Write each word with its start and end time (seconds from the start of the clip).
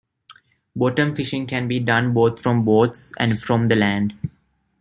Bottom 0.75 1.13
fishing 1.13 1.45
can 1.45 1.67
be 1.67 1.79
done 1.79 2.11
both 2.11 2.41
from 2.41 2.65
boats 2.65 3.13
and 3.19 3.39
from 3.39 3.67
the 3.67 3.75
land. 3.75 4.17